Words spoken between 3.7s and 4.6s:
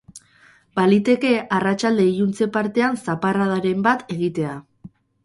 bat egitea.